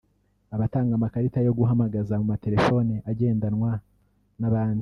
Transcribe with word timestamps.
abatanga 0.55 0.91
amakarita 0.95 1.39
yo 1.47 1.55
guhamagaza 1.59 2.13
mu 2.21 2.25
matelefone 2.31 2.93
agendanwa 3.09 3.71
n’abandi 4.39 4.79